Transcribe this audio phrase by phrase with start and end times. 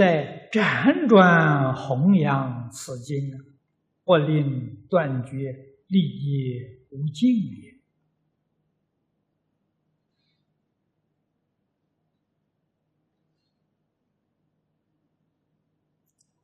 [0.00, 3.38] 在辗转弘扬此经，
[4.02, 5.52] 不令断绝，
[5.88, 7.78] 立业无尽也。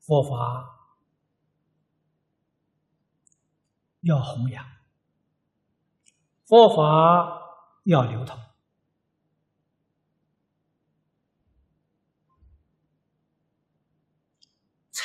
[0.00, 0.92] 佛法
[4.02, 4.66] 要弘扬，
[6.44, 7.40] 佛法
[7.84, 8.38] 要流通。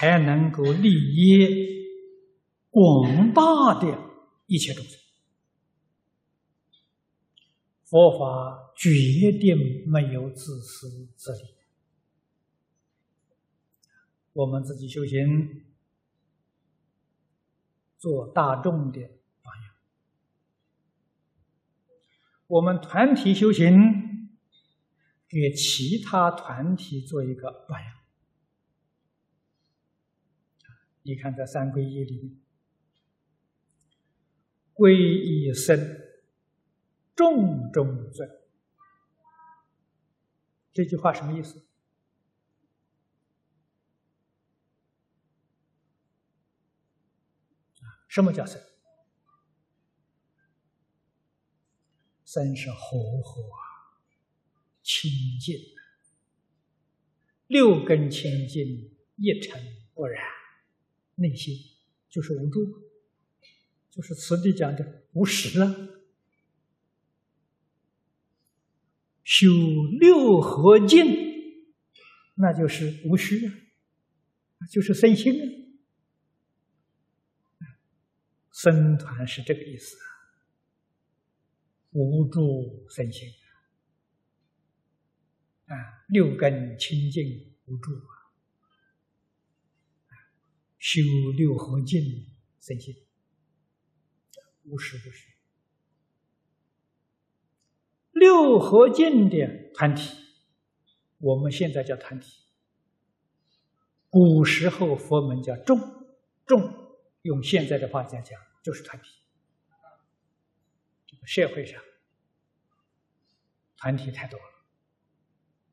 [0.02, 1.86] 才能够利益
[2.72, 4.00] 广大的
[4.48, 5.00] 一切众生。
[7.84, 8.90] 佛法决
[9.32, 11.54] 定没有自私自利。
[14.34, 15.66] 我们自己修行，
[18.00, 19.02] 做大众的
[19.44, 19.72] 榜样；
[22.48, 24.32] 我们团体修行，
[25.30, 28.01] 给其他团体做一个榜样。
[31.04, 32.40] 你看，在三皈依里面
[34.76, 36.00] ，“皈依僧，
[37.16, 38.30] 重中尊”，
[40.72, 41.66] 这句话什么意思？
[48.08, 48.62] 什么叫僧？
[52.26, 53.98] 僧是活活啊，
[54.84, 55.58] 清净，
[57.48, 59.60] 六根清净，一尘
[59.94, 60.41] 不染。
[61.22, 61.56] 内心
[62.10, 62.60] 就是无助，
[63.92, 65.76] 就是此地讲的无实啊。
[69.24, 69.48] 修
[70.00, 71.06] 六合境，
[72.36, 75.32] 那就是无虚啊，就是身心
[77.60, 77.64] 啊。
[78.52, 80.04] 僧团是这个意思啊，
[81.92, 83.30] 无助身心
[85.66, 85.76] 啊，
[86.10, 88.21] 六根清净无助啊。
[90.82, 91.00] 修
[91.38, 92.02] 六合敬
[92.60, 92.96] 身心，
[94.64, 95.32] 无时不虚。
[98.12, 100.18] 六合敬的团体，
[101.20, 102.42] 我们现在叫团体。
[104.10, 105.80] 古时候佛门叫众，
[106.48, 109.22] 众用现在的话讲讲，就是团体。
[111.26, 111.80] 社会上，
[113.78, 114.46] 团体太多了，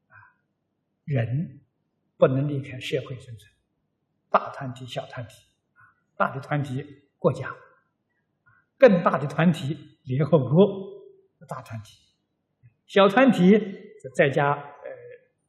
[0.08, 0.36] 啊，
[1.04, 1.62] 人
[2.18, 3.50] 不能离开社会生存。
[4.50, 5.42] 团体、小团体，
[6.16, 6.84] 大的团体
[7.18, 7.54] 国家，
[8.76, 10.66] 更大的团体联合国，
[11.46, 11.98] 大团体，
[12.86, 13.58] 小团体
[14.14, 14.90] 在家呃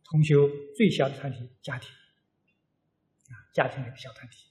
[0.03, 4.47] 同修，最小的团体家庭，啊，家庭里的小团体，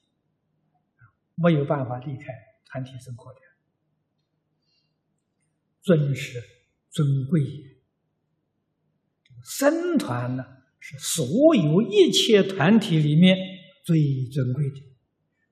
[1.34, 2.32] 没有办法离开
[2.66, 3.41] 团体生活的，
[5.82, 6.42] 尊师
[6.91, 7.41] 尊贵，
[9.42, 10.44] 僧团呢
[10.80, 13.57] 是所有一切团体里面。
[13.88, 14.82] 最尊贵的，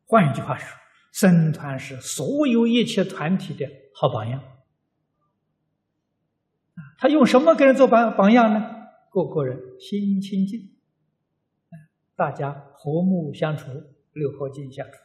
[0.05, 0.69] 换一句话说，
[1.11, 4.45] 僧团是所有一切团体的好榜样。
[6.99, 8.61] 他用什么给人做榜榜样呢？
[9.11, 10.77] 个个人心清净，
[12.15, 13.71] 大家和睦相处，
[14.13, 14.99] 六合敬相处。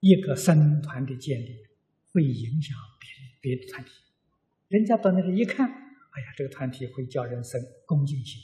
[0.00, 1.58] 一个僧团的建立，
[2.10, 3.92] 会影响别别的团体，
[4.66, 5.83] 人家到那里一看。
[6.16, 8.40] 哎呀，这个团体会叫人生恭敬心，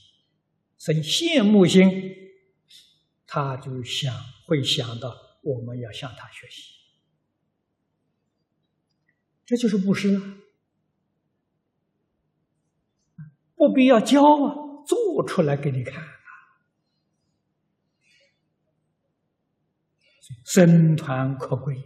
[0.77, 1.89] 生羡慕心，
[3.27, 4.13] 他就想
[4.45, 5.15] 会想到
[5.45, 6.75] 我们要向他学习，
[9.47, 10.43] 这就是布施啊！
[13.55, 16.11] 不必要教啊，做出来给你看啊！
[20.45, 21.77] 僧团可贵，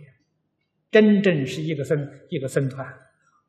[0.91, 2.91] 真正是一个僧一个僧团，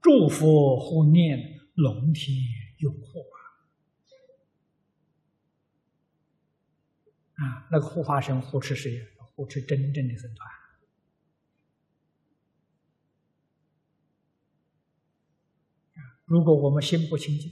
[0.01, 1.54] 祝福护念。
[1.75, 2.37] 龙天
[2.77, 3.19] 拥护
[7.35, 7.45] 啊！
[7.45, 8.99] 啊，那个护法神护持谁？
[9.35, 10.49] 护持真正的僧团。
[16.23, 17.51] 如果我们心不清净，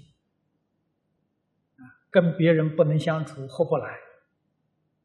[1.76, 4.00] 啊，跟别人不能相处，合不来，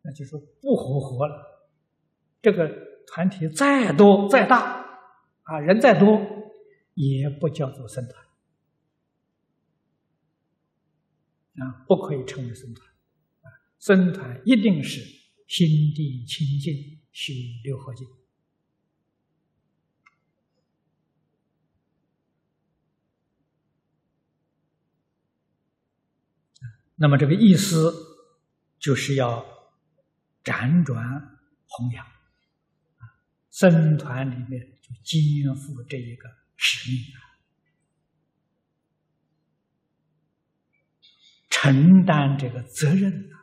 [0.03, 1.69] 那就是不合合了。
[2.41, 2.69] 这个
[3.09, 4.87] 团体再多再大，
[5.43, 6.21] 啊，人再多，
[6.95, 8.28] 也不叫做僧团。
[11.61, 12.89] 啊，不可以称为僧团，
[13.43, 15.01] 啊，僧团一定是
[15.47, 17.33] 心地清净，修
[17.65, 18.07] 六合敬。
[26.95, 27.93] 那么这个意思
[28.79, 29.45] 就是要
[30.43, 33.03] 辗转弘扬，啊，
[33.51, 37.28] 僧团里面就肩负这一个使命啊。
[41.61, 43.37] 承担这个责任的。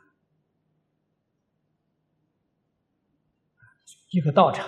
[4.08, 4.66] 一个道场，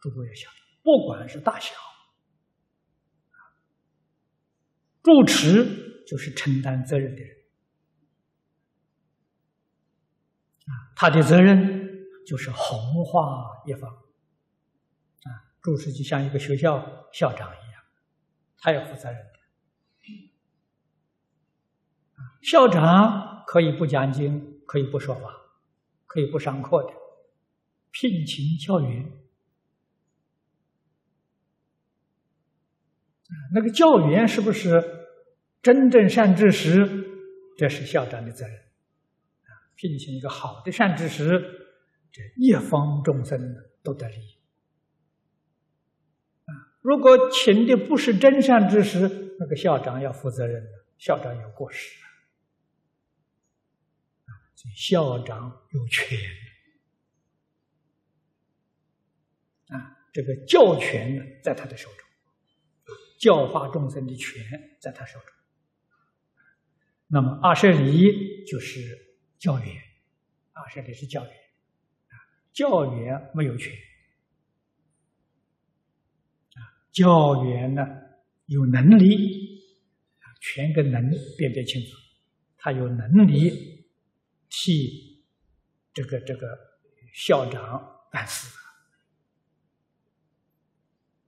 [0.00, 1.74] 诸位要晓得，不管是大小，
[5.02, 7.36] 主持就是承担责任的人，
[10.94, 15.30] 他的责任就是弘化一方，啊，
[15.62, 17.82] 主持就像一个学校校长一样，
[18.58, 19.39] 他要负责任的，
[22.40, 25.30] 校长可以不讲经，可以不说话，
[26.06, 26.90] 可以不上课的。
[27.90, 29.12] 聘请教员，
[33.52, 35.08] 那个教员是不是
[35.60, 37.06] 真正善知识？
[37.56, 38.56] 这是校长的责任。
[38.56, 41.26] 啊，聘请一个好的善知识，
[42.10, 44.38] 这一方众生都得利益。
[46.46, 51.98] 啊，如果请的不是真善知识，那个校长要负责任的，校长有过失。
[54.74, 56.18] 校长有权。
[59.68, 64.42] 啊，这个教权呢，在他的手中，教化众生的权
[64.80, 65.28] 在他手中。
[67.06, 69.82] 那么阿舍离就是教员，
[70.52, 72.14] 阿舍离是教员，啊，
[72.52, 73.72] 教员没有权，
[76.54, 76.58] 啊，
[76.92, 77.86] 教员呢
[78.46, 79.62] 有能力，
[80.18, 81.96] 啊，权跟能辨别清楚，
[82.58, 83.69] 他有能力
[84.50, 85.24] 替
[85.94, 86.58] 这个这个
[87.14, 88.54] 校长办事。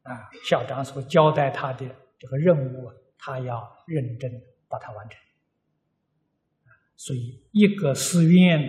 [0.03, 1.87] 啊，校长所交代他的
[2.19, 4.29] 这个任务，他要认真
[4.69, 5.17] 把它完成。
[6.97, 8.61] 所以一个寺院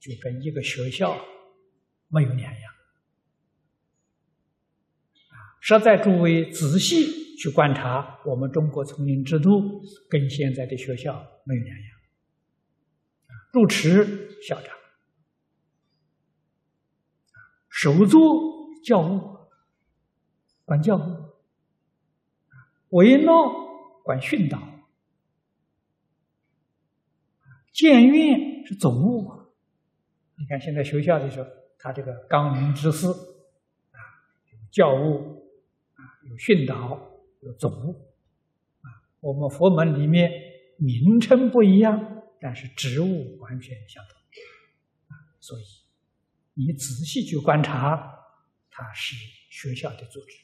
[0.00, 1.16] 就跟一个学校
[2.08, 2.72] 没有两样。
[5.28, 9.80] 啊，实在诸位仔细去观察，我们中国丛林制度
[10.10, 11.93] 跟现在的学校没有两样。
[13.54, 14.74] 啊，主持校长，
[17.68, 18.20] 首座
[18.84, 19.32] 教务。
[20.66, 21.02] 管教务，
[22.88, 24.58] 为诺管训导，
[27.70, 29.30] 建院是总务。
[30.38, 31.46] 你看现在学校的时候，
[31.78, 34.00] 他这个纲领之师啊，
[34.70, 35.46] 教务
[35.96, 36.98] 啊，有训导，
[37.40, 38.14] 有总务
[38.80, 38.88] 啊。
[39.20, 40.32] 我们佛门里面
[40.78, 42.13] 名称不一样，
[42.44, 44.18] 但是职务完全相同
[45.08, 45.16] 啊。
[45.40, 45.64] 所以
[46.52, 47.96] 你仔细去观察，
[48.70, 49.16] 它是
[49.48, 50.36] 学校的组织。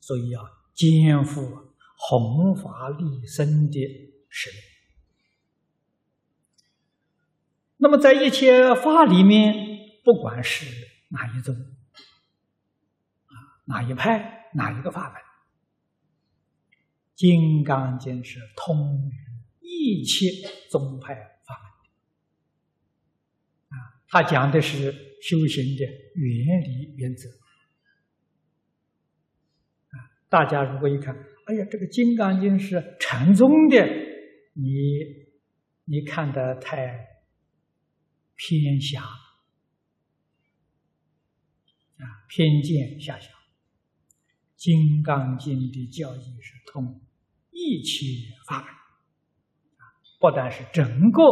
[0.00, 0.44] 所以要
[0.74, 3.78] 肩负弘法利生的
[4.28, 4.60] 使命。
[7.76, 9.54] 那么，在一切法里面，
[10.02, 10.66] 不管是
[11.10, 13.34] 哪一宗啊，
[13.66, 15.22] 哪一派，哪一个法门，
[17.20, 19.12] 《金刚经》是通
[19.60, 20.30] 一切
[20.70, 21.14] 宗派
[21.44, 21.54] 法
[23.68, 24.90] 门啊，它讲的是
[25.20, 25.84] 修行的
[26.14, 27.28] 原理原则。
[30.30, 31.14] 大家如果一看，
[31.44, 33.86] 哎呀，这个《金刚经》是禅宗的，
[34.54, 34.72] 你
[35.84, 37.06] 你看的太
[38.34, 39.02] 偏狭
[41.98, 43.28] 啊，偏见下降。
[44.56, 46.98] 《金刚经》的教义是通
[47.60, 48.06] 一切
[48.46, 49.82] 法门啊，
[50.18, 51.22] 不但是整个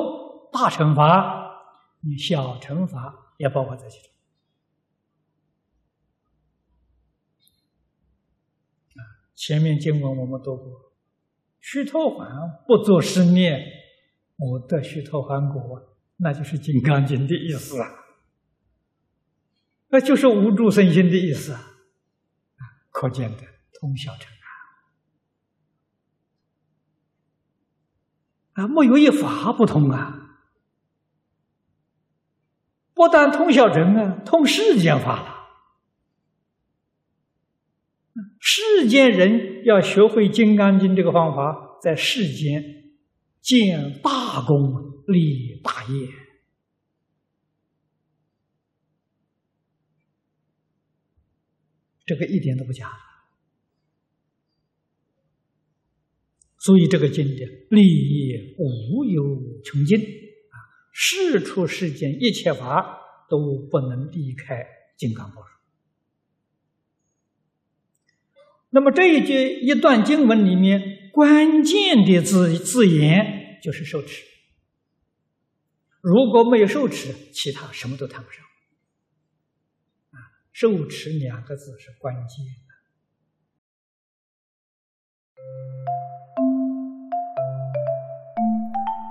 [0.53, 1.63] 大乘法，
[2.01, 4.11] 你小乘法也包括在其中。
[9.35, 10.93] 前面经文我们读过，
[11.61, 13.65] 须陀洹不做是念，
[14.37, 17.89] 我得须陀洹果，那就是《金刚经》的意思啊，
[19.91, 21.61] 那就是无住身心的意思啊，
[22.91, 23.45] 可见的
[23.81, 24.48] 通小乘啊，
[28.59, 30.37] 啊，没有一法不通啊，
[32.93, 35.39] 不但通小乘啊，通世间法了。
[38.41, 42.65] 世间人要学会《金刚经》这个方法，在世间
[43.41, 46.09] 建大功立大业，
[52.05, 52.91] 这个一点都不假。
[56.69, 60.57] 所以这个经典利益无有穷尽啊！
[60.93, 64.67] 世出世间一切法都不能离开
[64.99, 65.37] 金刚宝。
[68.69, 74.23] 那么这一句一段经文里面关键的字字眼就是受持。
[76.03, 78.45] 如果没有受持，其他什么都谈不上。
[80.11, 80.21] 啊，
[80.53, 82.53] 受持两个字是关键的。